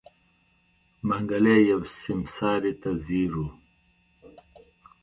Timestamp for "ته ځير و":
2.81-3.45